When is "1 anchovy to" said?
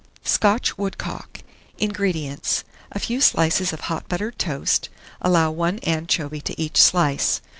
5.51-6.59